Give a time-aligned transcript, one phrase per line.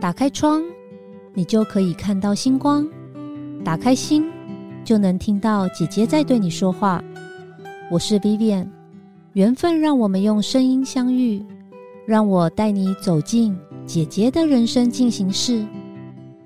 [0.00, 0.62] 打开窗，
[1.34, 2.84] 你就可以看到星光；
[3.64, 4.24] 打开心，
[4.84, 7.02] 就能听到姐姐在对你说话。
[7.90, 8.66] 我是 Vivian，
[9.34, 11.44] 缘分让我们用声音相遇，
[12.06, 13.56] 让我带你走进
[13.86, 15.64] 姐姐的人生进行式，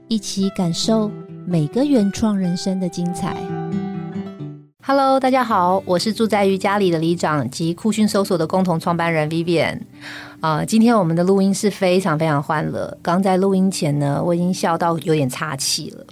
[0.09, 1.11] 一起感受
[1.47, 3.37] 每个原创人生的精彩。
[4.85, 9.79] Hello，大家好，我是住在于家里的里长及酷讯搜索的共同创办人 Vivian。
[10.41, 12.99] 啊，今天我们的录音是非常非常欢乐。
[13.01, 16.05] 刚在录音前呢，我已经笑到有点岔气了。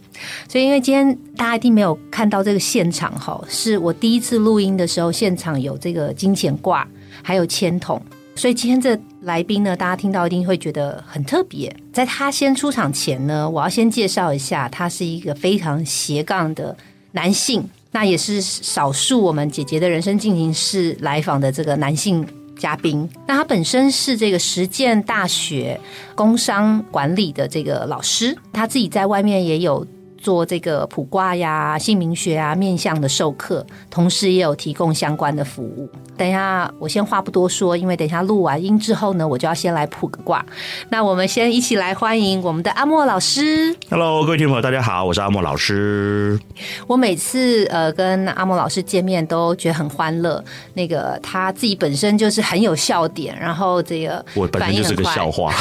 [0.49, 6.87] 所以，因为今天大家一定没有看到这个现场哈，是我第一次录音的时候，现场有这个金钱挂，
[7.25, 8.01] 还有签筒。
[8.37, 11.75] 所以今天这来宾呢，大家听到一定会觉得很特别。
[11.93, 16.77] 在他先出场前呢，我要先介绍一下，他是一个非常斜杠的
[17.11, 17.69] 男性。
[17.93, 22.27] 那也是少数我们姐姐的人生进行式来访的这个男性
[22.59, 23.09] 嘉宾。
[23.27, 25.81] 那他本身是这个实践大学
[26.15, 29.87] 工商管理的这个老师，他自己在外面也有
[30.21, 35.89] 做这个卜卦呀、姓名学啊、面相的授课，同时也有提供相关的服务。
[36.17, 40.45] 等一下，我先话不多说，因为等一下录完音之后呢，我就要先来卜个卦。
[40.91, 43.75] 那我们先一起来欢迎我们的阿莫老师。
[43.89, 46.39] Hello，各位听众朋友，大家好，我是阿莫老师。
[46.87, 50.45] 我每次呃跟阿莫老师见面都觉得很欢乐。
[50.75, 55.55] 那个他自己本身就是很有笑点，然后这个我本身就是个笑话，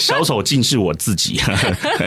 [0.00, 1.40] 小丑竟是我自己。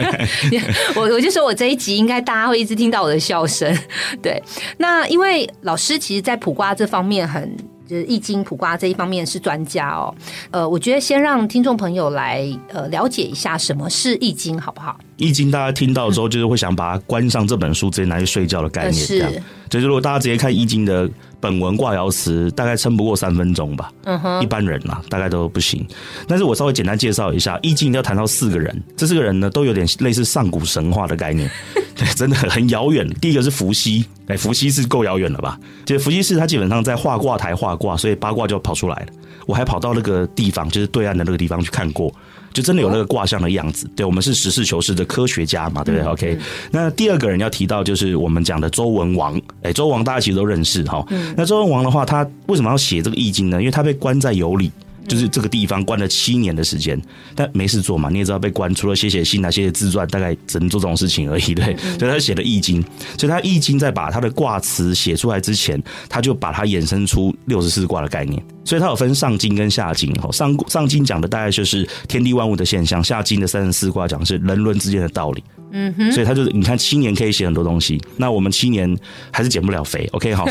[0.94, 3.76] 我我就说我这一集应该大家会一直听到我的笑声。
[4.22, 4.42] 对，
[4.78, 7.56] 那因为老师其实，在卜卦这方面很。
[7.86, 10.12] 就是易经卜卦这一方面是专家哦，
[10.50, 14.98] 呃，我觉得先让听众朋友来呃了解一下什么是易经，好不好？
[15.18, 19.30] 易经大家听到之后，就是会想把它关上这本书，直接拿去睡觉的概念，这样。
[19.68, 21.06] 就是如果大家直接看易经的
[21.44, 23.92] 本文卦爻辞，大概撑不过三分钟吧。
[24.04, 25.86] 嗯哼，一般人嘛，大概都不行。
[26.26, 31.50] 但是我稍微简单介绍一下，易经要谈到四个人，这四个人呢，都有点类似上古神话的概念，
[31.94, 33.06] 对，真的很遥远。
[33.20, 35.60] 第一个是伏羲，哎，伏羲是够遥远了吧？
[35.84, 39.06] 就伏羲是他基本上在画卦台画卦，所以八卦就跑出来了。
[39.46, 42.10] 我还跑到那个地方，就是对岸的那个地方去看过。
[42.54, 46.38] 就真的有那个卦象的样子，对我们是实事求是的科学家嘛，对不对？OK，
[46.70, 51.04] 那第二个人要提到就是我们讲的周文王，哎，周王大家其实都认识哈。
[51.36, 53.58] 那周文王的话，他为什么要写这个易经呢？
[53.60, 54.72] 因为他被关在有里。
[55.06, 56.98] 就是这个地方关了七年的时间，
[57.34, 58.08] 但没事做嘛。
[58.08, 61.54] 你也知道被关，除了写写信啊、写写自传，大概只能做这种事情而已。
[61.54, 62.82] 对，所以他写了《易经》，
[63.18, 65.78] 所以他《易经》在把他的卦辞写出来之前，
[66.08, 68.42] 他就把它衍生出六十四卦的概念。
[68.64, 70.12] 所以它有分上经跟下经。
[70.14, 75.42] 哈，上上经讲的大概就是天地万物的现象，下经的三十四卦讲的是人伦之间的道理。
[75.76, 78.96] 嗯哼，所以他就是你看七年可以写很多东西，那我们七年
[79.32, 80.08] 还是减不了肥。
[80.12, 80.46] OK，好，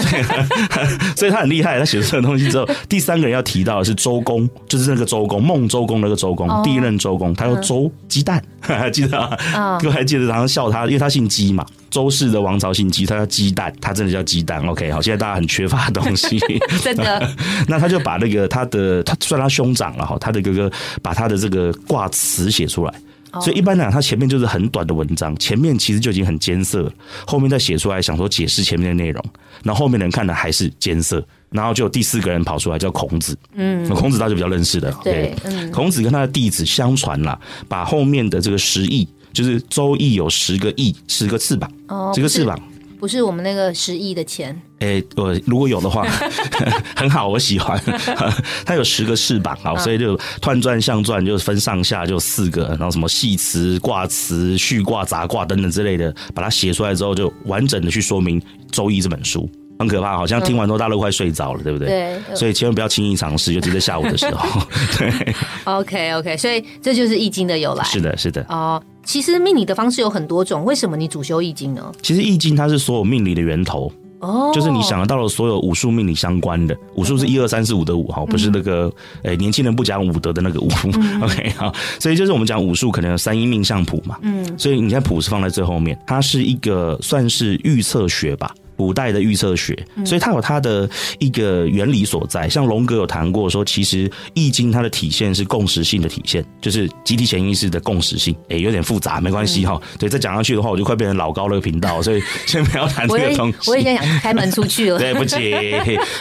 [1.16, 1.80] 所以他很厉害。
[1.80, 9.80] 他写这个东西之后，第三个人要提到的是周公，就是那个周公，孟周公那个周公，第一任周公，他说周鸡蛋， 还记得啊？
[9.82, 10.26] 各位还记得？
[10.26, 14.60] 然后笑他，因为他姓鸡嘛，周氏的王朝姓姬，他叫鸡蛋，他真的叫鸡蛋。
[14.68, 16.40] OK，好，现在大家很缺乏东西，
[16.82, 17.36] 真的。
[17.70, 20.72] 那他就把那个他的他算他兄长了哈，他的哥哥
[21.04, 22.94] 把他的这个卦辞写出来。
[23.42, 26.92] 所以一般来讲，它前面就是很短的文章，前面其实就已经很艰涩，
[27.26, 29.26] 后面再写出来想说解释前面的内容，
[29.64, 35.34] 然后后面人看的还是艰涩，然后就有第四个人跑出来叫孔子，嗯，孔子大家比较认识的，对，
[35.72, 42.58] 孔子跟他的弟子相传啦，把后面的这个十翼，就是周易有十个翼，十个翅膀，哦，十个翅膀。
[43.00, 46.08] 不是我们那个十亿的钱，哎，我如果有的话，
[46.96, 47.78] 很好，我喜欢。
[48.66, 58.40] 它有十个翅膀啊，所以就彖传象传就分上下就四个，然后什么系词、卦辞、序卦、杂卦等等之类的，把它写出来之后，就完整的去说明
[58.72, 59.50] 《周易》这本书。
[59.84, 61.88] 很可怕，好像听完之后大家都快睡着了，对不对？
[61.88, 64.62] 对，所以千万不要轻易尝试，尤其在下午的时候。
[64.98, 65.36] 对
[65.66, 67.84] ，OK OK，所以这就是易经的由来。
[67.84, 68.46] 是的，是的。
[68.50, 71.92] 哦，其实命理的方式有很多种，为什么你主修易经呢？
[72.02, 78.92] 其实易经它是所有命理的源头，哦，就是你想得到了所有武术命理相关的，武术是一二三四五的五哈，不是那个
[79.24, 80.70] 诶年轻人不讲武德的那个武。
[81.22, 88.54] OK 好，所以就是我们讲武术可能有三阴命相谱嘛，嗯，所以你看谱是放在最后面，它是一个算是预测学吧。
[88.76, 90.90] 古代的预测学，所以它有它的
[91.20, 92.48] 一个原理所在。
[92.50, 98.36] 像龙哥有谈过说，其实易经它的体现是共识性的体现，就是集体潜意识的共识性。
[98.50, 99.80] 哎，有点复杂，没关系哈。
[99.98, 103.72] 对，再讲下去的话，我就快变成老高那个频道，所以先不要谈这个东西。
[103.72, 104.98] 我也在想开门出去了。
[105.04, 105.54] 对不起，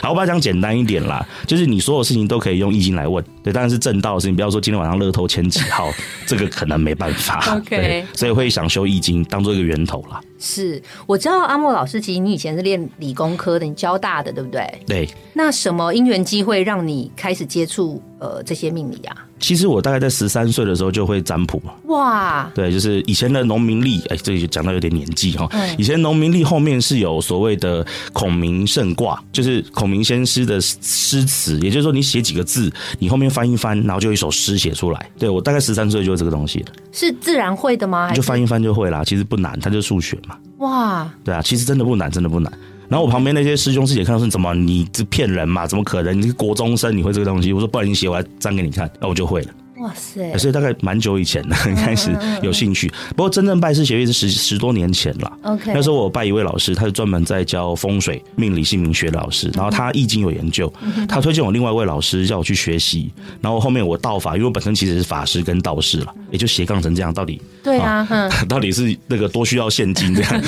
[0.01, 3.25] 好，我把它讲简单一点啦，就是你所有事情都可以用易经来问。
[3.43, 5.91] 对，当然是正道的事情，不要说今天晚上乐透签几号，
[6.27, 7.57] 这个可能没办法。
[7.57, 10.21] OK，所以会想修易经当做一个源头啦。
[10.43, 14.67] 是我知道阿莫老师，其实你以前是练理工科的，你交大的对不对？
[14.87, 15.09] 对。
[15.33, 19.17] 那什么因缘机会让你开始接触呃这些命理啊？
[19.43, 25.49] 其实我大概在十三岁的时候就会占卜哇，对，就是以前的农民历，哎，这里就讲到有点年纪哈。
[25.77, 35.11] 以前农民历后面是有所谓的孔明圣卦，就是孔明先师的诗词，也就是说你写几个字，你后面翻一翻，然后就一首诗写出来。
[35.19, 36.67] 对我大概十三岁就是这个东西了。
[36.93, 38.13] 是自然会的吗？
[38.13, 40.39] 就翻一翻就会啦，其实不难，它就是数学嘛。
[40.59, 42.53] 哇，对啊，其实真的不难，真的不难。
[42.93, 45.67] 然后我旁边那些师兄师姐看到是怎么，你这骗人嘛？
[45.67, 46.21] 怎么可能？
[46.21, 47.51] 你是国中生，你会这个东西？
[47.51, 49.49] 我说不然你写，我来粘给你看，那我就会了。
[49.79, 50.37] 哇塞！
[50.37, 52.11] 所以大概蛮久以前的开始
[52.43, 55.33] 有兴趣，不过真正拜师学艺是十十多年前了。
[55.43, 60.73] OK，那时候我拜一位老师，他是专门在教风水、命理、姓名学的老师，然后他易经有研究，
[61.09, 63.11] 他推荐我另外一位老师叫我去学习，
[63.41, 67.13] 然后后面我道法，因为我本身其实是法师跟道士了，也就斜杠成这样。
[67.13, 68.07] 到底对啊，
[68.49, 70.43] 到底是那个多需要现金这样，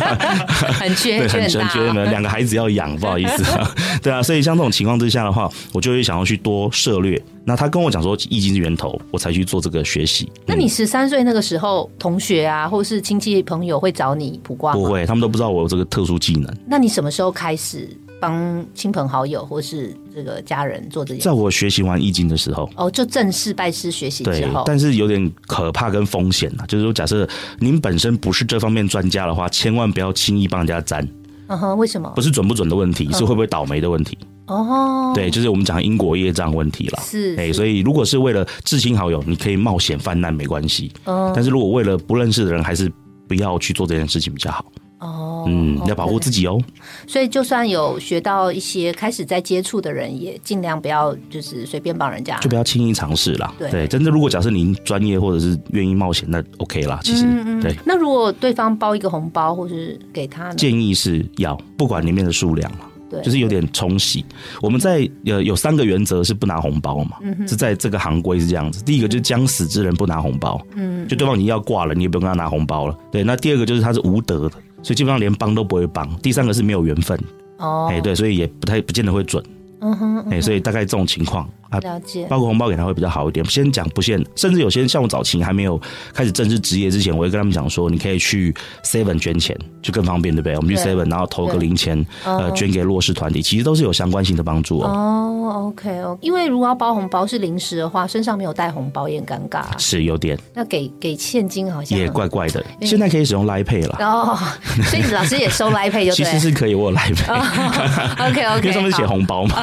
[0.80, 2.06] 很缺，对，很缺呢。
[2.06, 3.70] 两个孩子要养，不好意思啊，
[4.02, 7.22] 对啊，所以像这种情况之下的话，我就会想要去多涉略。
[7.44, 10.30] 那他跟我讲说易经是源头，我才去做这个学习。
[10.46, 16.54] 那你十三岁那个时候，同学啊，或是亲戚朋友会找你卜卦不会，他们都不知道我有这个特殊技能。
[16.66, 17.88] 那你什么时候开始
[18.20, 21.20] 帮亲朋好友或是这个家人做这件？
[21.22, 24.62] 在我学习完易经的时候，哦，就正式拜师学习之后。
[24.64, 27.28] 但是有点可怕跟风险啊，就是说，假设
[27.58, 31.06] 您本身不是这方面专家的话，千万不要轻易帮人家占。
[31.48, 32.10] 嗯哼，为什么？
[32.14, 34.16] 不是准不准的问题，是会不会倒霉的问题。
[34.52, 37.00] 哦，对，就是我们讲因果业障问题了。
[37.02, 40.90] 是，哎，所以如果是为了至亲好友，你可以冒险犯难没关系。
[41.04, 42.92] 哦，但是如果为了不认识的人，还是
[43.26, 44.64] 不要去做这件事情比较好。
[45.00, 46.60] 哦，嗯，要保护自己哦。
[47.08, 53.52] 所以就算有学到一些，开始在接触的人，也尽量不要就是随便帮人家，就不要轻易尝试啦。
[53.58, 57.00] 对，真的，如果假设您专业或者是愿意冒险，那 OK 啦。
[57.02, 57.24] 其实，
[57.60, 57.74] 对。
[57.84, 62.70] 那如果对方包一个红包，或是给他，建议是要不管里面的数量
[63.12, 63.22] 了。
[63.22, 64.24] 就是有点冲洗。
[64.60, 68.82] 我们在有有三个原则是不拿红包嘛，是在这个行规是这样子。
[68.82, 72.96] 第一个就是将死之人不拿红包，嗯，就对方已经要挂了，你也不用跟他拿红包了。
[73.10, 76.08] 对，那第二个就是他是无德的，所以基本上连帮都不会帮。
[76.18, 77.18] 第三个是没有缘分，
[77.58, 79.42] 哦，哎，对，所以也不太不见得会准。
[79.80, 83.44] 嗯哼，哎，所以大概这种情况啊，了解，包个红包给他会比较好一点。
[83.46, 85.80] 先讲不限，甚至有些人像我早期还没有
[86.14, 88.54] 开始正式职业之前，我会跟他们讲说，你可以去
[88.84, 90.56] Seven 捐钱，就更方便，对不对？
[90.56, 94.88] 我们去 Seven，然后投个零钱，呃，捐给弱势团体，其实都是有相关性的帮助哦。
[94.88, 100.38] 哦，OK 哦，因为如果要包红包是临时的话，身上没有带红包也很尴尬，是有点。
[100.54, 102.64] 那给给现金好像也怪怪的。
[102.82, 104.38] 现在可以使用 Line Pay 了哦，
[104.84, 107.32] 所以老师也收 Line Pay 就 其实是可以，我 Line Pay。
[108.28, 109.62] OK OK， 因为上面写红包嘛。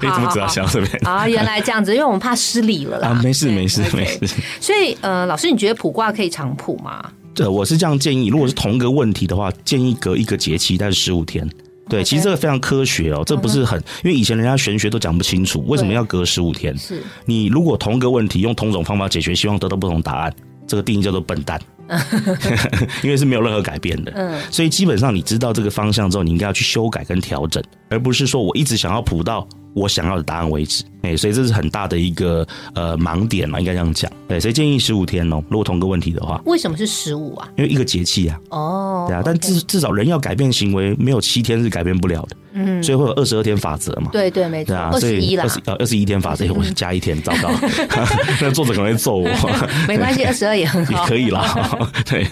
[0.00, 0.97] 你怎么知道想这边？
[1.04, 3.08] 啊，原来这样子，因为我们怕失礼了啦。
[3.08, 4.34] 啊，没事没事没事。
[4.60, 7.04] 所以呃，老师，你觉得卜卦可以长卜吗？
[7.34, 8.28] 对，我是这样建议。
[8.28, 11.48] 如果是同一个问题的话，建议隔一个节气，但是十五天。
[11.88, 16.76] 对，其实这个非常科学哦，这不是很，因为以前人家玄学都讲不清楚，为什么要隔十五天？
[16.76, 20.34] 是你如果同一个问题用同种方法解决，希望得到不同答案，
[20.66, 21.60] 这个定义叫做笨蛋。
[23.02, 30.84] 因为是没有任何改变的，嗯，所以基本上你知道这个方向之后，你应该要去修改跟调整，而不是说我一直想要普到我想要的答案为止。
[31.02, 32.44] 哎，所以这是很大的一个
[32.74, 34.10] 呃盲点嘛，应该这样讲。
[34.26, 35.40] 对，所以建议十五天哦。
[35.48, 37.48] 如果同个问题的话，为什么是十五啊？
[37.56, 38.38] 因为一个节气啊。
[38.50, 42.36] 哦，对啊，但至至少人要改变行为，没有七天是改变不了的。
[42.54, 44.10] 嗯，所以会有二十二天法则嘛？
[44.12, 44.74] 对对，没错。
[44.74, 47.48] 二十一了，二十呃二十一天法则，我加一天，糟糕，
[48.42, 49.30] 那作者可能会揍我。
[49.86, 51.78] 没关系，二十二也很好， 也可以啦。
[52.04, 52.26] 对。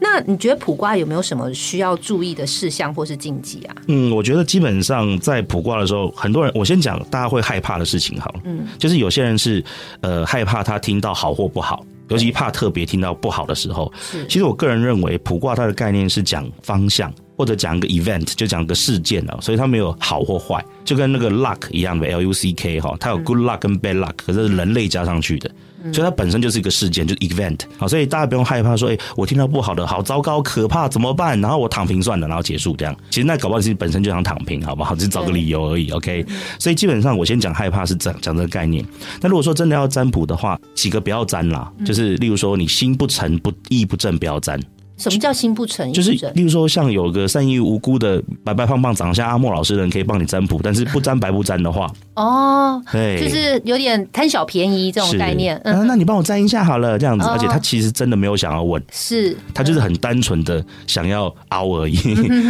[0.00, 3.76] 那你觉得卜卦有没有什么需要注意的事项或是禁忌啊？
[3.88, 8.40] 嗯，我觉得基本上在卜卦的时候，很多人我先讲大家会害怕的事情好了。
[8.44, 9.62] 嗯，就是有些人是
[10.00, 13.92] 呃害怕他听到好或不好，尤其怕特别听到不好的时候。
[14.00, 17.12] 是，其实我个人认为卜卦它的概念是讲方向。
[17.40, 25.50] 或者讲一个 event，就讲个事件了，所以它没有好或坏，就跟那个 luck 一样的 L U C K 哈，它有 good luck 跟 bad luck，可是人类加上去的，
[25.90, 31.40] 所以它本身就是一个事件，就是 event 好，所以大家不用害怕说，哎，我听到不好的，好糟糕，可怕，怎么办？
[31.40, 32.94] 然后我躺平算了，然后结束这样。
[33.08, 34.94] 其实那搞不好其实本身就想躺平，好不好？
[34.94, 35.90] 只是找个理由而已。
[35.92, 36.26] OK，
[36.58, 38.84] 所以基本上我先讲害怕是讲讲这个概念。
[39.22, 44.60] 那如果说真的要占卜的话，几个不要占啦，就是例如说你心不诚不意不正不要占。
[45.00, 45.90] 什么叫心不诚？
[45.92, 55.56] 就是，例如说，像有个善意无辜的白白胖胖、长相像阿莫老师的人，可以帮你占卜，但是不占白不占的话， 哦，对，就是有点贪小便宜这种概念。
[55.64, 57.26] 嗯，那你帮我占一下好了，这样子。
[57.26, 61.96] 而且他其实真的没有想要问，是他就是很单纯的想要凹而已，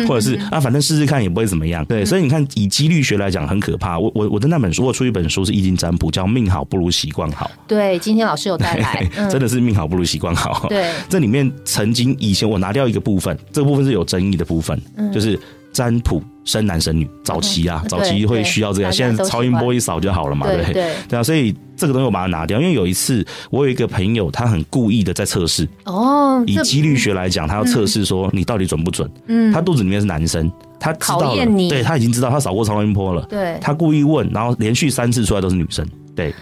[0.09, 1.85] 或者是啊，反正试试看也不会怎么样。
[1.85, 3.97] 对，所以你看，以几率学来讲，很可怕。
[3.97, 7.47] 我我我的那本书，我出一本书是易经占卜，叫《命好不如习惯好》。
[7.69, 10.67] 对，今天老师有带来，真的是命好不如习惯好。
[10.69, 12.40] 对， 这里面曾经以。
[12.49, 14.81] 我拿掉一个部分，这个部分是有争议的部分，
[15.13, 15.39] 就是
[15.73, 20.93] 占卜生男生女，早期啊，早期会需要这样，现在超音波一扫就好了嘛，对不对？
[21.09, 21.19] 对。
[21.19, 29.09] 啊，所以这个东西我把它拿掉，因为有一次我有一个朋友，他很故意的在测试哦，以几率学来讲，他要测试说你到底准不准？
[29.27, 35.87] 嗯，他肚子里面是男生，他知道了，对他已经知道，他扫过超音波了，对，他故意问，然后连续三次出来都是女生，
[36.21, 36.35] 对，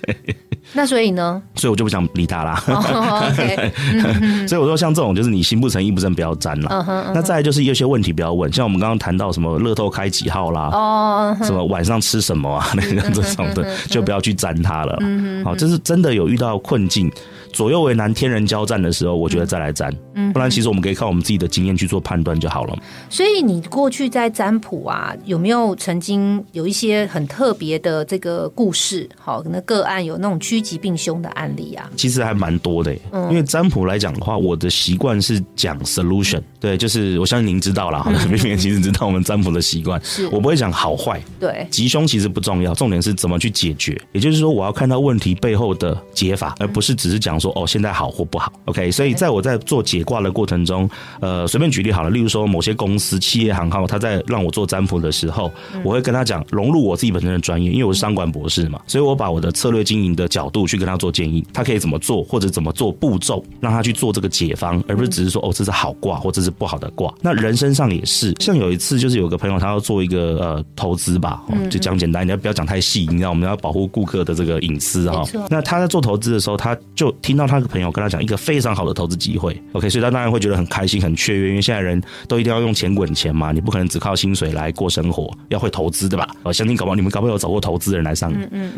[0.00, 0.36] 对。
[0.76, 1.40] 那所以呢？
[1.54, 2.56] 所以我就不想理他啦。
[4.48, 7.12] 所以我说，像这种就是你心不诚意不正，不要沾了。
[7.14, 14.98] 那再来就是有些问题不要问，像我们刚刚谈到什么乐透开几号啦，哦，什么晚上吃什么啊，那个这种的就不要去沾它了。
[15.44, 17.08] 好，这是真的有遇到困境。
[17.54, 22.76] 左右为难、天人交战的时候，我觉得再来占，嗯不然其实我们可以靠我们自己的经验去做判断就好了。
[23.08, 29.08] 所以你过去在占卜啊，有没有曾经有一些很特别的这个故事？
[29.16, 31.88] 好，可能个案有那种趋吉避凶的案例啊？
[31.96, 43.96] 其实还蛮多的，嗯因为占卜来讲的话，我的习惯是讲 solution，对，就是我相信您知道了，哈，明明其实知道我们占卜的习惯，是我不会讲好坏，对，吉凶其实不重要，重点是怎么去解决。
[44.10, 47.38] 也就是说，我要看到问题背后的解法，而不是只是讲。
[47.44, 50.88] 说哦，现在好或不好？OK，所以在我在做解卦的过程中，
[51.20, 55.52] 呃，随便举例好了，例如说某些公司、企业行号，他在让我做占卜的时候，
[55.84, 67.12] 我会跟他讲融入我自己本身的专业，因为我是商管博士嘛，所以我把我的策略经营的角度去跟他做建议，他可以怎么做，或者怎么做步骤，让他去做这个解方，而不是只是说哦，这是好卦或者是不好的卦。
[67.20, 73.06] 那人身上也是，像有一次就是有个朋友他要做一个呃投资吧，就讲简单，你要不要讲太细？
[73.10, 75.22] 你知道我们要保护顾客的这个隐私哈。
[75.50, 77.33] 那他在做投资的时候，他就听。
[77.34, 86.28] 听到他的朋友跟他讲一个非常好的投资机会，OK，所以他当然会觉得很开心、很雀跃，因为现在人都一定要用钱滚钱嘛，你不可能只靠薪水来过生活，要会投资对吧？
[86.44, 88.32] 我，相信搞不好你们搞不好有找过投资人来上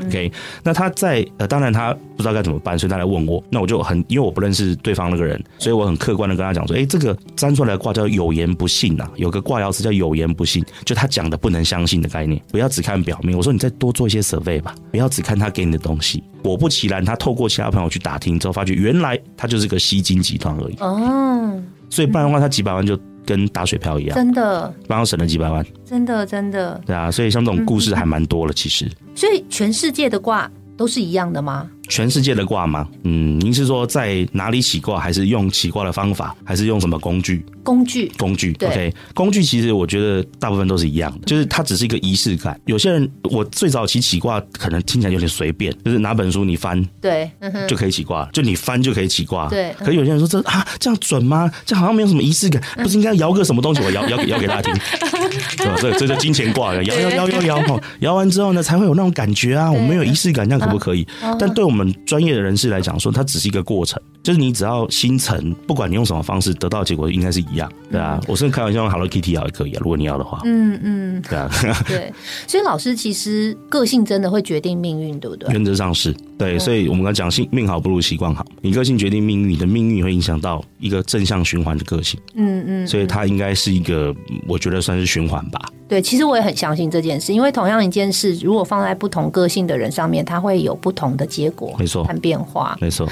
[0.07, 0.33] ，OK，
[0.63, 13.37] 那他在呃，当然他不知道该怎么办，所以他来问我，那我就很因为我不认识对方那个人，所以我很客观的跟他讲说，哎，这个粘出来的卦叫有言不信呐，有个卦爻词叫有言不信，就他讲的不能相信的概念，不要只看表面。
[13.37, 16.25] 我说你再多做一些 survey 吧，不要只看他给你的东西。
[16.47, 20.77] 果不其然，他透过其他朋友去打听之后，发觉原来他就是个吸金集团而已。
[20.81, 26.81] 哦，所以不然的话，他几百万就跟打水漂一样，真的帮他省了几百万，真的真的。
[26.87, 28.91] 对啊，所以像这种故事还蛮多了，其实。
[29.15, 31.69] 所以全世界的卦都是一样的吗？
[31.89, 32.87] 全世界的卦吗？
[33.05, 37.45] 嗯，您是说在哪里起卦，还是用起卦的方法，还是用什么工具？
[37.63, 38.57] 工具，工具。
[38.63, 42.59] OK，工具其实我觉得大部分都是一样的，就是它只是一个仪式感。
[42.67, 47.31] 有些人，我最早起起卦可能听起来有点随便，就是拿本书你翻，对，
[47.67, 49.49] 就可以起卦，就你翻就可以起卦。
[49.49, 49.75] 对。
[49.81, 51.51] 可有些人说这啊这样准吗？
[51.65, 53.81] 这好像没有什么仪式感， 不是应该摇个什么东西？
[53.83, 54.81] 我摇摇摇给大家听，
[55.59, 55.77] 对吧？
[55.81, 59.71] 这这叫金钱卦，摇摇摇摇摇哈， 摇完之后呢，才会有那种感觉啊。
[59.71, 61.05] 我们没有仪式感，这样可不可以？
[61.41, 62.57] 但对我们我们专业的人。
[62.57, 68.21] 士来讲说，它只是一个过程，就是你只要心诚，不管你用什么方式得到结果，应该是一样，对啊。
[68.27, 71.49] 我甚至开玩笑用 Hello Kitty 要也可以啊，如果你要的话，嗯嗯，对啊，
[71.87, 72.13] 对。
[72.45, 75.49] 所以老师其实个性真的会决定命运，对不对？
[75.53, 84.13] 原则上是对，所以我们刚讲性命好不如习惯好，你个性决定命运，你的命运会影响到一个正向循环的个性，嗯嗯，所以它应该是一个，
[84.49, 85.61] 我觉得算是循环吧。
[85.89, 93.09] 对，其实我也很相信这件事，因为同样一件事，如果放在不同个性的人上面，他会有不同的结果，没错，看变化，没错。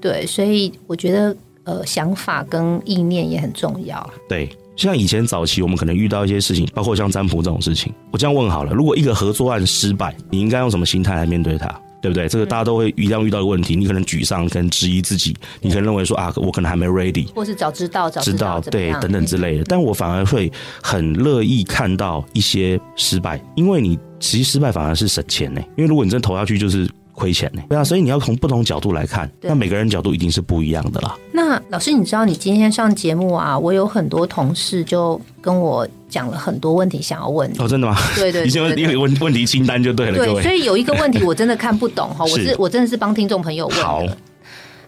[0.00, 4.08] 对，所以我觉得，呃，想法跟意念也很重要。
[4.28, 11.80] 对，像以前早期，我们可能遇到一些事情，包括像占卜这种事情，我这样问好了，如果一个合作案失败，你应该用什么心态来面对它？
[12.02, 12.28] 对不对？
[12.28, 13.74] 这个大家都会一样遇到的问题。
[13.74, 19.64] 你可能沮丧，可能质疑自己，你可能认为说啊，我可能还没 ready，或是早知道，早知道，对，等等之类的。
[19.64, 25.60] 但我反而会很乐意看到一些失败，因为你其实失败反而是省钱呢。
[25.76, 26.88] 因为如果你真投下去，就是。
[27.16, 27.62] 亏钱呢？
[27.68, 31.16] 对啊，所以你要从不同角度来看，那每个人角度一定是不一样的啦。
[31.32, 37.96] 那老师，你知道你今天上节目啊，我有很多同事就跟我讲了很多问题想要问哦，真的吗？
[38.14, 40.18] 对对，你先因为问问题清单就对了。
[40.18, 44.04] 对，所以有一个问题我真的看不懂哈， 我是我真的是帮听众朋友问好。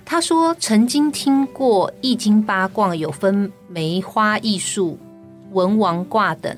[0.04, 4.98] 他说曾经听过易经八卦有分梅花易数、
[5.52, 6.54] 文王卦等。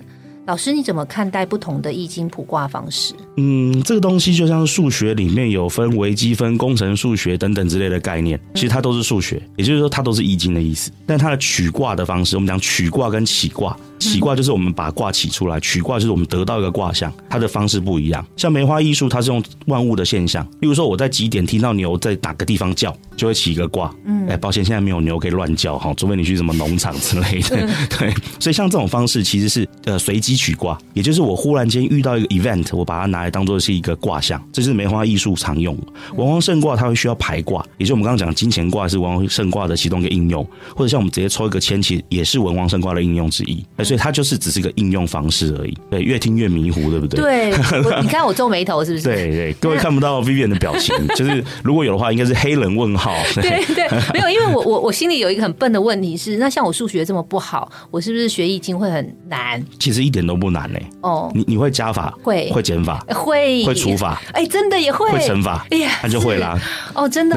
[0.51, 3.15] 老师，你怎么看待不同的易经卜卦方式？
[3.37, 10.91] 嗯，这个东西就像数学里面有分微积分、工程数学等等之类的概念，其实它都是数学，也就是说它都是易经的意思。
[11.07, 13.77] 但它的取卦的方式，我们讲取卦跟起卦。
[14.01, 18.25] 起卦就是我们把卦起出来，取卦就是我们得到一个卦象，它的方式不一样。
[18.37, 23.95] 像梅花易术，它是用万物的现象，例如说我在几点听到牛在哪个地方叫，就会起一个卦。
[24.07, 27.69] 嗯，哎，抱歉，现在没有牛可以乱叫哈，除非你去什么农场之类的。
[27.99, 35.77] 对，所以像这种方式其实是呃随机取卦，也就是我忽然间遇到一个 event，我把它拿来当做是一个卦象，这是梅花易术常用。
[36.17, 43.63] 文王胜卦它会需要排卦，也就是我们刚刚讲金钱卦是文王胜卦的其中一个应用，或者像我们直接抽一个签，其实也是文王胜卦的应用之一。
[43.91, 45.77] 所以它就是只是一个应用方式而已。
[45.91, 47.21] 对，越听越迷糊，对不对？
[47.21, 47.51] 对，
[48.01, 49.03] 你看我皱眉头是不是？
[49.03, 53.13] 对对，各位看不到 Vivian 的表情， 就是如果有的话，应该是黑人问号。
[53.35, 59.61] 对 对，没有，因为我我我心里有一个很笨的问题是，那像我数学这么不好，我是不是学易经会很难？
[59.81, 60.87] 其实一点都不难嘞。
[61.01, 62.17] 哦，你你会加法？
[62.23, 63.05] 会会减法？
[63.09, 64.23] 会会除法？
[64.35, 65.67] 哎，真的也会会乘法？
[65.73, 66.57] 哎呀，那就会啦。
[66.95, 67.37] 哦，真的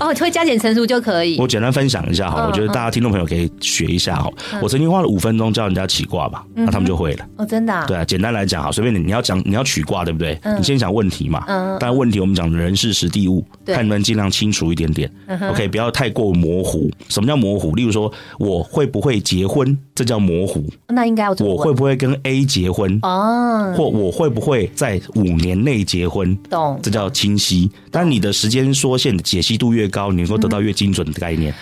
[0.00, 1.38] 哦，会加减乘除就可以。
[1.38, 4.30] 我简单分享一下哈，我觉得大家听众朋友可以学一下哈。
[4.60, 7.26] 我曾经花了五分钟教人家起卦吧，那他们就会了。
[7.36, 7.84] 哦，真的？
[7.86, 10.38] 对啊，简单来讲哈，随便你，你要讲你要取卦对不对？
[10.58, 11.44] 你先讲问题嘛。
[11.46, 11.76] 嗯。
[11.80, 15.10] 但问题我们讲人事时地物，看能不能尽量清楚一点点。
[15.50, 16.90] OK，不要太过模糊。
[17.08, 17.74] 什么叫模糊？
[17.74, 19.76] 例如说，我会不会结婚？
[19.94, 20.64] 这叫模糊。
[20.88, 22.98] 那应该要我会不会跟 A 结婚？
[23.02, 23.74] 哦。
[23.76, 26.36] 或我会不会在五年内结婚？
[26.48, 26.78] 懂。
[26.82, 27.70] 这叫清晰。
[27.90, 31.54] 但你的时间缩限解析度越高，你能够得到越精准的概念。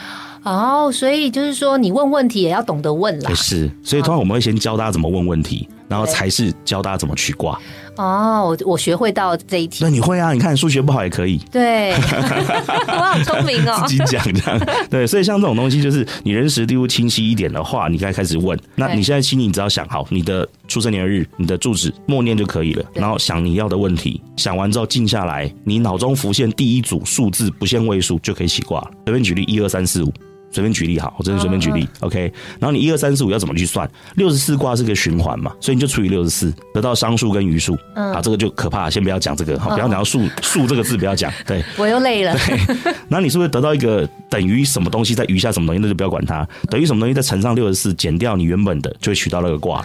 [0.43, 3.33] 哦，所以就是说，你问问题也要懂得问啦。
[3.35, 7.59] 是，所以通常我们会先教大家怎么问问题，然后才是教大家怎么取卦。
[7.97, 9.85] 哦，我我学会到这一题。
[9.85, 10.33] 那你会啊？
[10.33, 11.37] 你看数学不好也可以。
[11.51, 11.93] 对，
[12.89, 13.85] 我好聪明哦。
[13.87, 14.59] 自己讲这样。
[14.89, 18.59] 对，所以像这种东西，就是你人时地物清晰一点的话，你该开始问。
[18.75, 22.85] 那你现在心里只要想好你的出生年月日、你的住址，默念就可以了。
[22.95, 28.91] 然后想你要的问题，想完之后静下来，你脑中浮现第一组数字，不限位数就可以起卦了。
[29.05, 30.11] 随便举例，一二三四五。
[30.50, 32.33] 随便举例哈，我真的随便举例，OK。
[32.59, 33.88] 然后你一二三四五要怎么去算？
[34.16, 37.78] 六十四卦是个循环嘛，所以你就除以六十四，得到商数跟余数。
[37.95, 41.33] 啊，这个就可怕，先不要讲这个，好，不要讲到数数这个字，不要讲。
[41.47, 42.35] 对， 我又累了。
[42.47, 46.47] 对，然后你是不是得到一个等于什么东西，在余下什么东西，那就不要管它。
[46.69, 49.85] 等于什么东西再乘上六十四，减掉你原本的，就会取到那个卦。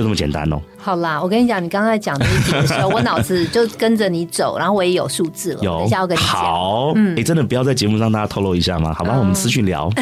[0.00, 0.58] 就这么简单哦。
[0.78, 5.60] 好啦，我跟你讲，你刚才讲那一题的时候，我脑子就跟着你走，然后我也有数字了。
[5.60, 6.30] 有，等下要跟你讲。
[6.30, 8.94] 好，嗯，你真的不要在节目上大家透露一下吗？
[8.94, 9.92] 好吧，我们私讯聊。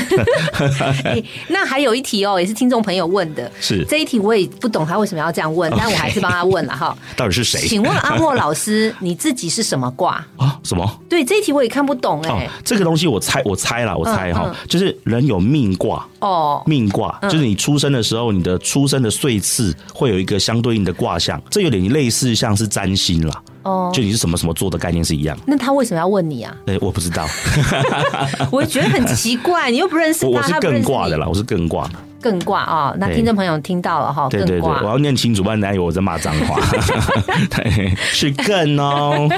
[1.48, 3.50] 那还有一题哦，也是听众朋友问的。
[3.60, 6.96] 是这一题我也不懂他为什么要这样问，但我还是帮他问了哈。
[7.16, 7.60] 到底是谁？
[7.66, 10.60] 请问阿莫老师，你自己是什么卦 啊？
[10.62, 10.88] 什么？
[11.08, 12.48] 对这一题我也看不懂哎。
[12.62, 20.78] 这个东西我猜，我猜啦，我猜哈，就是人有命卦哦，命卦就是你出生的时候，你的出生的岁次会有一个相对。
[20.78, 25.36] 应的卦象，这有点类似像是占星啦哦，就你是什么什么做的概念是一样。
[25.44, 26.54] 那他为什么要问你啊？
[26.66, 27.26] 哎，我不知道，
[28.52, 32.94] 我觉得很奇怪，你又不认识他，我是更卦的啦，我是更卦，更卦啊。
[32.98, 36.60] 那听众朋友听到了哈，对对对，我要念清楚，不然大家以为我在骂脏话。
[37.50, 39.28] 对，是更哦。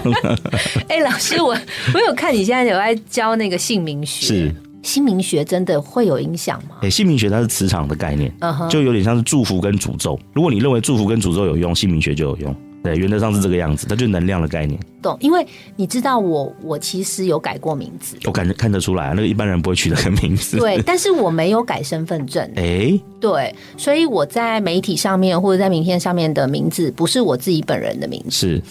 [0.88, 1.56] 哎，老师，我
[1.94, 4.54] 我有看你现在有在教那个姓名学是。
[4.82, 6.76] 姓名学真的会有影响吗？
[6.82, 8.32] 哎，姓名学它是磁场的概念，
[8.68, 10.18] 就有点像是祝福跟诅咒。
[10.32, 12.54] 如果你认为祝福跟诅咒有用，姓名学就有用。
[12.82, 14.80] 对，原则上是这个样子，它就是能量的概念。
[15.02, 15.14] 懂？
[15.20, 20.56] 因为你知道我，我其实有改过名字，我感觉看得出来啊，那个一般人不会取那个名字。
[20.56, 22.42] 对，但是我没有改身份证。
[22.56, 28.30] 哎，对，所以我在媒体上面或者在名片上面的名字不是我自己本人的名字。
[28.30, 28.62] 是。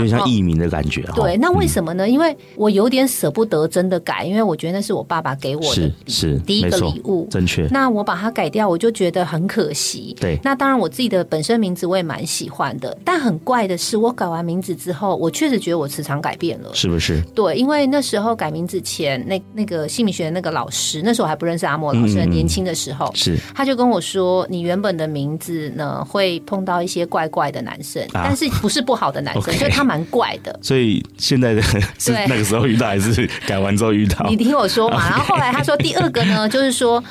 [0.00, 2.08] 有点像艺名的感觉对，那为什么呢？
[2.08, 7.66] 因为我有点舍不得真的改，因为我觉得那是我爸爸给我的，是是第一个礼物，正确。
[7.68, 10.16] 那我把它改掉，我就觉得很可惜。
[10.20, 17.20] 对，那当然我自己的本身名字我也蛮喜欢的，但很怪的是，我改完名字之后，我确实觉得我磁场改变了，是不是？
[17.34, 23.38] 对，因为那时候改名字前，那那个姓名学的那个老师，那时候我还不认识阿莫老师，很年轻的时候，是。
[23.54, 30.58] 他就跟我说，你原本的名字呢会碰到一些怪怪的男生，但是不是不好的男生， 就他蛮怪的。
[30.62, 34.26] 所以现在的是那个时候遇到，还是改完之后遇到？
[34.28, 34.96] 你听我说嘛。
[35.10, 37.02] 然后后来他说，第二个呢， 就是说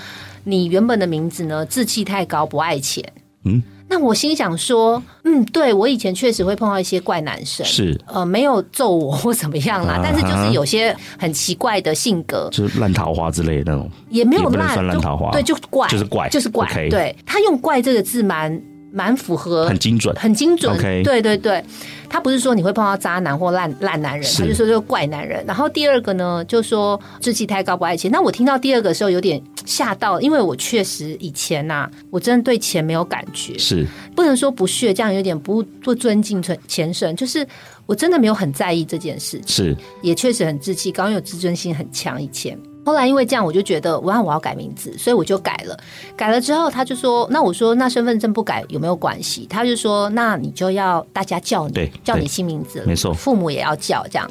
[0.44, 3.04] 你原本的名字呢，志气太高，不爱钱。
[3.44, 16.68] 嗯，那我心想说，嗯，对我以前确实会碰到一些怪男生，是呃，没有揍我或怎么样啦，但是就是有些很奇怪的性格，就是烂桃花之类的那种，也没有烂，烂桃花，对，就怪，就是怪，就是怪。
[16.92, 20.78] 对他用“怪”这个字，蛮蛮符合，很精准，很精准。
[21.04, 21.64] 对对对。
[22.10, 25.42] 他不是说你会碰到渣男或烂烂男人，他就说就怪男人。
[25.48, 28.12] 然后第二个呢，就说志气太高不爱钱。
[28.12, 37.48] 那我听到第二个时候有点吓到，因为我确实以前呐，我真的对钱没有感觉，是不能说不屑，这样有点不不尊敬存钱神，就是
[37.86, 42.60] 我真的没有很在意这件事，是也确实很志气高，有自尊心很强以前。
[42.84, 45.78] 后来因为这样，我就觉得我要我要改名字，所以我就改了。
[46.18, 54.28] 改了之后，他就说：“那我说那身份证不改有没有关系？”他就说：“那你就要大家叫你，叫你新名字，没错，父母也要叫这样。”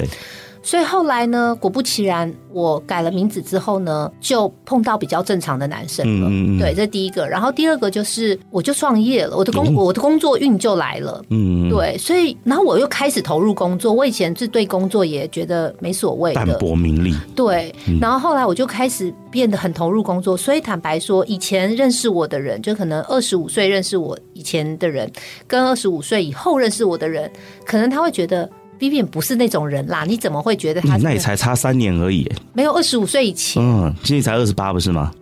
[0.71, 6.29] 所以后来呢，果不其然，我改了名字之后呢，就碰到比较正常的男生了。
[6.31, 7.27] 嗯嗯对，这第一个。
[7.27, 11.21] 然后第二个就是，我就创业了，我的工我的工作运就来了。
[11.31, 11.71] 嗯嗯。
[11.71, 13.93] 对，所以然后我又开始投入工作。
[13.93, 17.17] 我以前是对工作也觉得没所谓，淡泊名利。
[17.35, 17.75] 对。
[18.01, 20.37] 然后后来我就开始变得很投入工作。
[20.37, 25.11] 所以坦白说，以前认识我的人，就可能二十五岁认识我以前的人，
[25.49, 27.29] 跟二十五岁以后认识我的人，
[27.67, 28.49] 可能他会觉得。
[28.81, 30.97] Vivian 不是那种人啦，你怎么会觉得他？
[30.97, 33.63] 那也才差三年而已，没有二十五岁以前。
[33.63, 35.13] 嗯，今年才二十八，不是吗？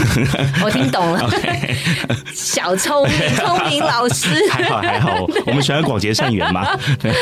[0.62, 1.30] 我听懂了，
[2.32, 6.76] 小聪明，聪明老师，还好还好，我们喜欢广结善缘嘛。
[7.00, 7.12] 对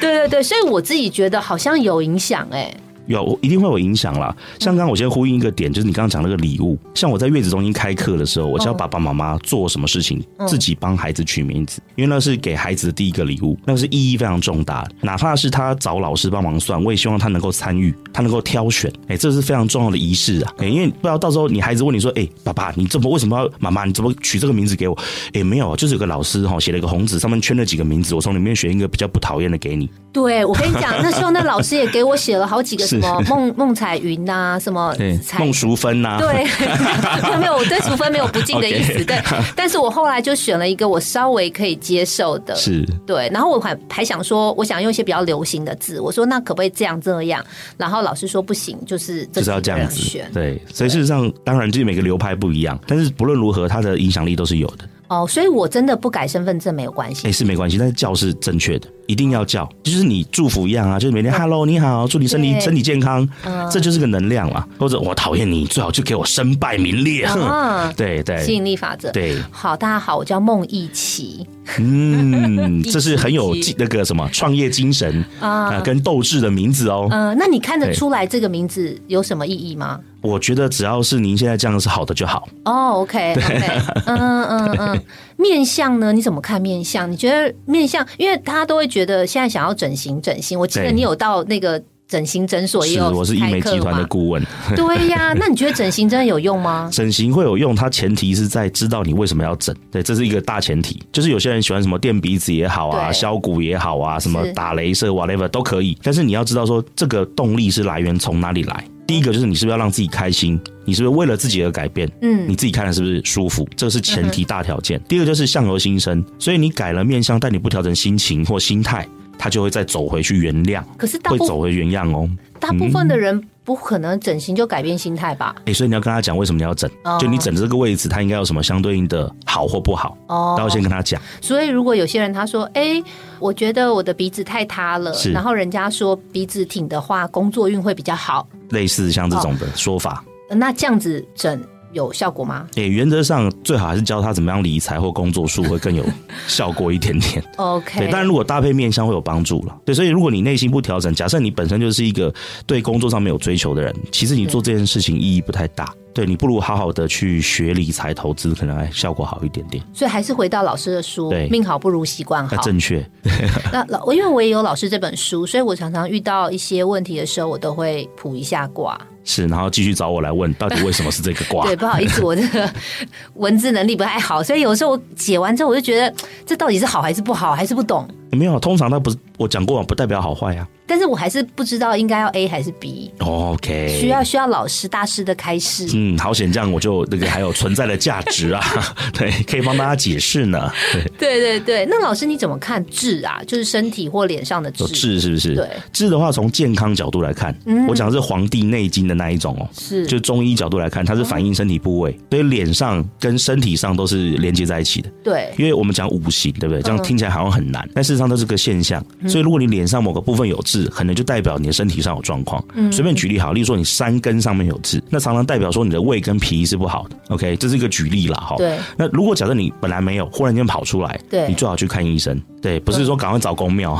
[0.00, 2.74] 对对，所以我自己觉得好像有影响哎。
[3.08, 4.34] 有，一定会有影响啦。
[4.60, 6.78] 像刚刚我先呼应一个点，就是你刚刚讲那个礼物。
[6.94, 14.86] 像我在月子中心开课的时候，我教爸爸妈妈做什么事情，自己帮孩子取名字，因为那是给孩子的第一个礼物，那个是意义非常重大。
[15.00, 18.92] 哪怕是他找老师帮忙算，我也希望他能够参与，他能够挑选。
[19.08, 20.52] 哎，这是非常重要的仪式啊！
[20.58, 23.84] 哎，因为不知道到时候你孩子问你说：“哎，爸爸，你怎么为什么要妈妈？
[23.84, 24.98] 你怎么取这个名字给我？”
[25.32, 29.88] 哎，没有，就是有个老师哈写了一个红纸，上面圈了几个名字，我从里面选一个比较不讨厌的给你。
[30.12, 33.74] 对，我跟你讲，那时候那老师也给我写了好几个 什么孟孟。
[33.78, 34.92] 彩云呐，什么
[35.38, 36.18] 孟淑芬呐？
[36.18, 36.42] 对，
[37.38, 38.92] 没有，我对淑芬没有不敬的意思。
[39.06, 39.22] 对，
[39.54, 43.30] 但是我后来就选了一个我稍微可以接受的，是对。
[43.32, 47.44] 然后我还还想说，我想用一些比较流行的字，我说那可不可以这样这样？
[47.76, 50.28] 然后老师说不行，就是就是要这样子选。
[50.34, 54.84] 对，所以事实上，当然就是每个流派不一样，但是不论如何，它的影响力都是有的。
[55.08, 63.26] 哦，所以我真的不改身份证没有关系，哎，是没关系，但是叫是正确的，一定要叫，就是你祝福一样啊，就是每天 Hello 你好，祝你身体身体健康，
[63.70, 64.66] 这就是个能量嘛。
[64.78, 67.26] 或者我讨厌你，最好就给我身败名裂。
[67.96, 69.10] 对对，吸引力法则。
[69.10, 71.46] 对，好，大家好，我叫孟一奇。
[71.78, 77.08] 嗯， 这是很有那个什么创业精神啊，跟斗志的名字哦。
[77.10, 80.00] 嗯，那你看得出来这个名字有什么意义吗？
[80.28, 82.46] 我觉得只要是您现在这样是好的就好。
[82.64, 85.02] 哦，OK，OK，嗯嗯嗯，
[85.36, 86.12] 面相呢？
[86.12, 87.10] 你怎么看面相？
[87.10, 88.06] 你觉得面相？
[88.18, 90.58] 因为大家都会觉得现在想要整形，整形。
[90.58, 94.42] 我记得你有到那个整形诊所也有，我是医美集团的顾问。
[94.76, 96.88] 对呀，那你觉得整形真的有用吗？
[96.92, 99.74] 整形会有用，它前提是在知道你为什么要整。
[99.90, 101.02] 对，这是一个大前提。
[101.12, 105.96] 就是有些人喜欢什么垫鼻子也好啊，削骨也好啊，什么打镭射 whatever 都可以。
[106.02, 108.84] 但是你要知道说，这个动力是来源从哪里来。
[109.08, 110.60] 第一个就是你是不是要让自己开心？
[110.84, 112.06] 你是不是为了自己而改变？
[112.20, 113.66] 嗯，你自己看了是不是舒服？
[113.74, 115.00] 这个是前提大条件。
[115.08, 120.82] 第二个就是相由心生，所以你改了面相，但你不调整心情或心态，他就会再走回去原谅。
[120.98, 122.28] 可是会走回原样哦。
[122.60, 125.56] 大部分的人不可能整形就改变心态吧？
[125.64, 126.90] 哎，所以你要跟他讲为什么你要整？
[127.18, 130.18] 就你整的这个位置，他应该有什么相对应的好或不好？
[130.26, 131.18] 哦，都要先跟他讲。
[131.40, 133.02] 所以如果有些人他说：“哎，
[133.38, 138.46] 我觉得我的鼻子太塌了。”然后人家说鼻子挺的话，工作运会比较好。
[138.70, 142.66] 类似像这种的说法，那这样子整有效果吗？
[142.74, 146.04] 诶，原则上最好还是教他怎么样理财或工作术会更有
[146.46, 147.42] 效果一点点。
[147.56, 149.74] OK，对，但如果搭配面相会有帮助了。
[149.86, 152.32] 对，所以如果你内心不调整，假设你本身就是一个
[152.66, 155.92] 对工作上没有追求的人，其实你做这件事情意义不太大。
[156.18, 159.80] 对你不如好好的去学理财投资，可能还效果好一点点。
[159.94, 162.56] 所以还是回到老师的书，命好不如习惯好。
[162.56, 163.08] 正确。
[163.72, 169.00] 那老因为我也有老师这本书，所以我常常遇到一些问题的时候，我都会卜一下卦。
[169.22, 171.62] 是，然后继续找我来问，到底为什么是这个卦？
[171.70, 172.68] 对，不好意思，我这个
[173.34, 176.12] 文字能力不太好，所以有时候我解完之后，我就觉得
[176.44, 178.08] 这到底是好还是不好，还是不懂。
[178.32, 180.66] 没有，通常它不是我讲过，不代表好坏呀。
[180.88, 183.12] 但是我还是不知道应该要 A 还是 B。
[183.18, 185.86] OK，需要需要老师大师的开示。
[185.94, 188.64] 嗯，好险，这样我就那个还有存在的价值啊，
[189.12, 190.72] 对，可以帮大家解释呢。
[191.18, 193.42] 对对对，那老师你怎么看痣啊？
[193.46, 195.54] 就是身体或脸上的痣，痣是不是？
[195.56, 197.54] 对，痣的话，从健康角度来看，
[197.88, 205.10] 我讲的是《黄帝内经》的那一种哦，是，就中医角度来看，它是反映身体部位，所以脸上跟身体上都是连接在一起的。
[205.24, 206.80] 对，因为我们讲五行，对不对？
[206.82, 209.04] 这样听起来好像很难，但事实上都是个现象。
[209.26, 211.48] 所以如果你脸上某个部分有痣，可能就代表。
[211.58, 217.16] 你的身体上有状况，随便举例好，例如说你山根上面有痣，那常常代表说你的胃跟脾是不好的。
[217.30, 218.54] OK，这是一个举例了哈。
[218.58, 218.78] 对。
[218.96, 222.40] 那如果假设你本来没有，忽然间跑出来，对，你最好去看医生。
[222.60, 223.96] 对，不是说赶快找公庙，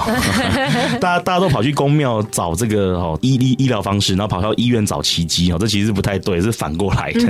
[1.01, 7.21] 大家大家都跑去公庙找这个哦医医医疗方式，然后跑到医院找奇迹哦，这其实不太对，是反过来的。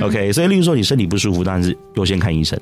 [0.00, 2.58] OK，所以例如说你身体不舒服，当然是优先看医生。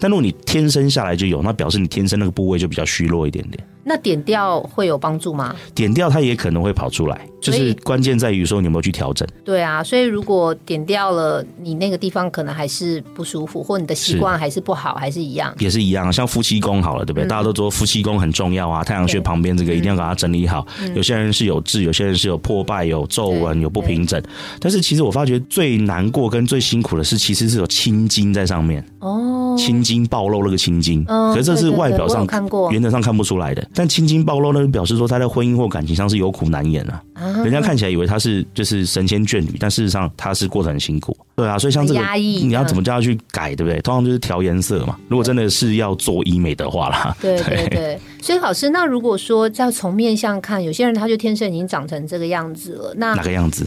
[0.00, 3.64] 但如果你天生下来就有，那表示你天生那个部位就比较虚弱一点点。
[3.84, 5.54] 那点掉会有帮助吗？
[5.74, 9.26] 点掉它也可能会跑出来，就是关键在于说你有没有去调整。
[9.44, 15.52] 对啊，所以如果点掉了，你那个地方可能还是不舒服，或你的习惯还是不好，还是一样。
[15.58, 17.26] 也是一样，像夫妻宫好了，对不对？
[17.26, 20.66] 大家都说夫妻宫很重要啊，太阳穴旁边这个一定要把它整理好。
[20.94, 24.22] 有些人是有痣，有些人是有破败、有皱纹、有不平整。
[24.60, 28.84] 但是其实我发觉最难过跟最辛苦的是，其实是有青筋在上面。
[29.00, 33.66] 哦，青筋暴露那个青筋，可是这是外表上看过，原则上看不出来的。
[33.74, 37.02] 但青筋暴露呢，就表示说他在婚姻或感情上是有苦难言啊。
[37.42, 41.16] 人家看起来以为他是就是神仙眷侣，但事实上他是过得很辛苦。
[41.36, 43.80] 对啊，所以像这个你要怎么叫他去改，对不对？
[43.80, 44.96] 通常就是调颜色嘛。
[45.08, 47.98] 如果真的是要做医美的话啦，对对对。
[48.22, 52.94] 所以老师，那如果说要从面相看，有些人他就天生已经长成这个样子了。
[52.96, 53.66] 那哪个样子？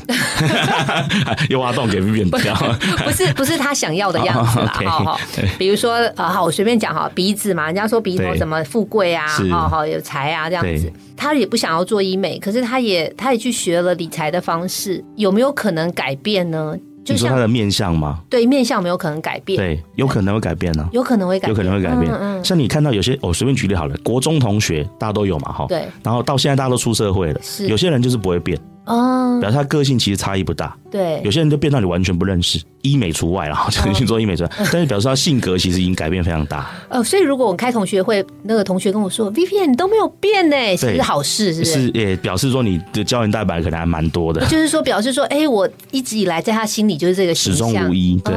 [1.50, 2.56] 又挖洞给变掉？
[3.04, 4.80] 不是不是他想要的样子啦。
[4.88, 5.20] 好好，
[5.58, 10.90] 比如说啊，好，我随便讲哈，鼻子嘛，人家说鼻头怎么富贵啊，好好有财啊这样子。
[11.18, 16.78] 他也不想要做医美，可是他也他也去学了理财的方式，有没有可能改变呢？
[17.06, 18.20] 就说他的面相吗？
[18.30, 19.58] 对，面相没有可能改变。
[19.58, 20.90] 对，有可能会改变呢。
[20.92, 22.44] 有可能会改，有可能会改变。
[22.44, 25.66] 像你看到有些，我随便举例好了，国中同学大家都有嘛，哈。
[25.70, 25.88] 对。
[26.04, 28.60] 然后到现在大家都出社会了，是有些人就是不会变。
[28.86, 30.76] 哦，表示他个性其实差异不大。
[30.92, 34.50] 对，有些人就变到你完全不认识，医美除外了，就去做医美除外。
[34.72, 36.72] 但是表示他性格其实已经改变非常大。
[36.90, 41.74] 呃，所以如果我开同学会，那个同学跟我说，Vivian 你都没有变呢，是好事，是不是？
[41.74, 44.46] 是，也表示说你的胶原蛋白可能还蛮多的。
[44.46, 48.34] 就是说，表示说，哎，我一直以来在他心里就是这个始终如一，对，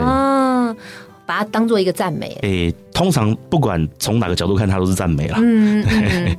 [1.27, 2.39] 把它当做一个赞美。
[2.43, 5.37] 哎，通常不管从哪个角度看，他都是赞美了。
[5.41, 5.85] 嗯。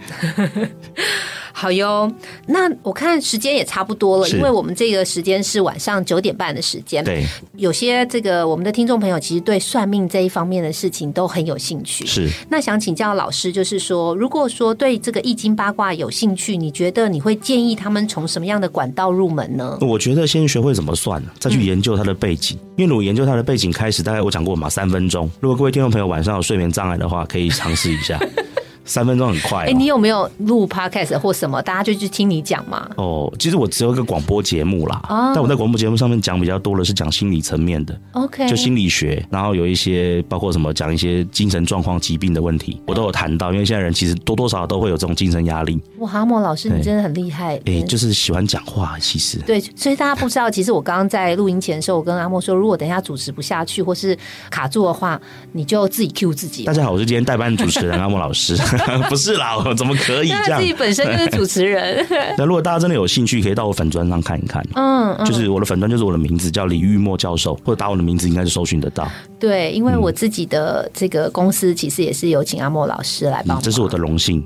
[1.60, 2.10] 好哟，
[2.48, 7.04] 那我看时间也差不多了，因为我们这个时间是晚上九点半的时间。
[7.04, 7.26] 对，
[7.58, 12.06] 有些这个我们的听众朋友其实对算命这一方面的事情都很有兴趣。
[12.06, 19.78] 是，那想请教老师，就是说，如果说对这个易经八卦有兴趣，你觉得你会建议他们从什么样的管道入门呢？
[19.82, 22.58] 我觉得先学会怎么算，再去研究它的背景。
[22.78, 25.30] 因为如果研究它的背景开始，大概我讲过嘛，三分钟。
[25.42, 28.18] 如果各位听众朋友晚上有睡眠障碍的话，可以尝试一下。
[28.90, 29.66] 三分钟很快。
[29.66, 31.62] 哎，你有没有录 podcast 或什么？
[31.62, 32.90] 大家就去听你讲嘛。
[32.98, 35.00] 哦，其实我只有一个广播节目啦。
[35.08, 35.32] 哦。
[35.36, 37.96] 但我在广播节目上面讲比较多的是讲心理层面的。
[38.14, 38.50] OK。
[38.50, 43.54] 就心理学，然后有一些包括什么讲一些精神状况、疾病的问题，我都有谈到。
[43.54, 45.80] 因为现在人其实多多少少都会有这种精神压力。
[46.00, 47.62] 哇，阿莫老师，你真的很厉害。
[47.66, 49.38] 哎，就是喜欢讲话，其实。
[49.46, 54.18] 对，所以大家不知道，其实我刚刚在录音前的时候，我跟阿莫说，如果等一下主持不下去或是
[54.50, 55.22] 卡住的话，
[55.52, 56.64] 你就自己 Q 自己。
[56.64, 58.58] 大家好，我是今天代班主持人阿莫老师。
[59.10, 59.58] 不是啦。
[59.76, 60.60] 怎么可以这样？
[60.60, 62.06] 自己本身就是主持人。
[62.38, 64.64] 那如果大家真的有兴趣，可以到我粉砖上看一看。
[64.76, 69.10] 嗯，就是我的粉砖就是我的名字叫李玉墨教授，或者打我的名字应该是搜寻得到。
[69.40, 74.44] 对，因为我自己的这个公司其实也是有请阿莫老师来帮，这是我的荣幸。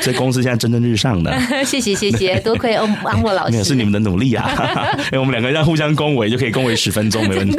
[0.00, 1.32] 所以公司现在蒸蒸日上的。
[1.64, 4.48] 谢谢谢谢，多亏阿阿莫老师，是你们的努力啊！
[5.10, 7.56] 哎，我们两个人互相恭维，就可以恭维十分钟，没问题。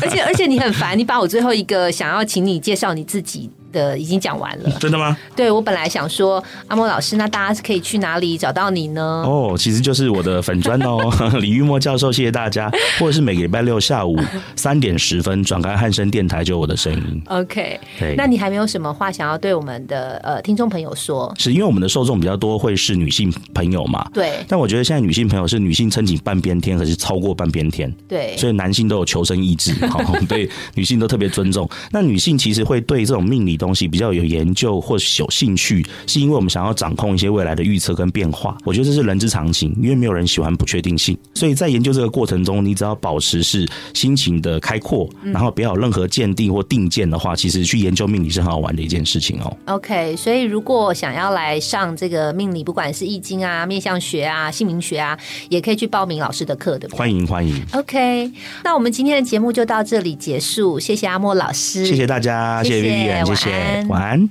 [0.00, 3.50] 而且而且你很烦，你把我最后一个想要请你介绍你自己。
[3.74, 5.14] 的已经讲完了，真的吗？
[5.36, 9.22] 对我本来想说阿莫老师，那大家是可以去哪里找到你呢？
[9.26, 12.70] 哦，其实就是我的粉砖哦， 李玉墨教授，谢谢大家。
[13.00, 14.16] 或者是每个礼拜六下午
[14.54, 17.22] 三点十分转开汉声电台，就我的声音。
[17.26, 21.34] OK，对，那你还没有什么话想要对我们的呃听众朋友说？
[21.36, 24.08] 是因为我们的受众比较多，会是女性朋友嘛？
[24.14, 24.44] 对。
[24.46, 27.92] 但我觉得现在女性朋友是女性撑起半边天，可是超过半边天。
[28.06, 28.36] 对。
[28.36, 31.68] 所以男性都有求生意志，好， 对女性都特别尊重。
[31.90, 33.56] 那女性其实会对这种命理。
[33.64, 38.58] 东西比较有研究或有兴趣，是因为我们想要掌控一些未来的预测跟变化。
[38.64, 41.16] 我觉得这是人之常情，因为没有人喜欢不确定性。
[41.34, 49.56] 所以在研究这个过程中，你只要保持是心情的开阔，然后不要有任何鉴定或定见的话，其实去研究命理是很好玩的一件事情哦。
[49.66, 56.88] OK，所以如果想要来上这个命理，不管是易经啊、面相学啊、姓名学啊，也可以去报名老师的课的。
[56.90, 57.62] 欢迎欢迎。
[57.72, 58.30] OK，
[58.62, 63.86] 那我们今天的节目就到这里结束，谢谢阿莫老师，谢谢大家，谢谢玉言，谢谢。
[63.88, 64.28] 晚安。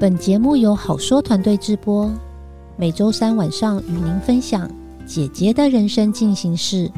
[0.00, 2.10] 本节目由好说团队制播，
[2.76, 4.68] 每周三晚上与您分享
[5.06, 6.90] 姐姐的人生进行式。